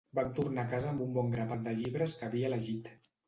[0.17, 2.93] Vam tornar a casa amb un bon grapat de llibres que havia elegit.